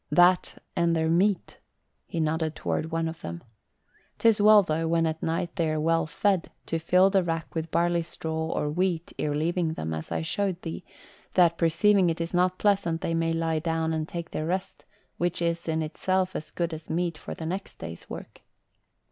[0.09, 1.59] "That, and their meat."
[2.07, 3.43] He nodded toward one of the men.
[4.17, 7.69] "'Tis well, though, when at night they are well fed, to fill the rack with
[7.69, 10.83] barley straw or wheat ere leaving them, as I showed thee,
[11.35, 14.85] that perceiving it is not pleasant they may lie down and take their rest,
[15.17, 18.41] which is in itself as good as meat for the next day's work."